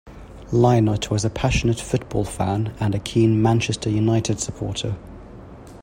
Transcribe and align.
Lynott 0.51 1.11
was 1.11 1.23
a 1.23 1.29
passionate 1.29 1.79
football 1.79 2.25
fan, 2.25 2.73
and 2.79 2.95
a 2.95 2.99
keen 2.99 3.39
Manchester 3.39 3.91
United 3.91 4.39
supporter. 4.39 4.95